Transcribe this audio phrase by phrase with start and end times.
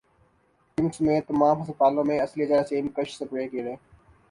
[0.77, 3.75] پمز سمیت تمام ھسپتالوں میں اصلی جراثیم کش سپرے کریں